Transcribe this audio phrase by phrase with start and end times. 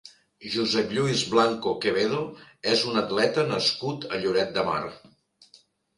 [0.53, 2.21] Josep Lluís Blanco Quevedo
[2.71, 4.83] és un atleta nascut a Lloret de Mar.